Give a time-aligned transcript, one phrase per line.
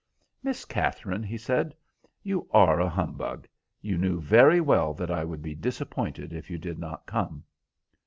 [0.41, 1.75] "Miss Katherine," he said,
[2.23, 3.47] "you are a humbug.
[3.83, 7.43] You knew very well that I would be disappointed if you did not come."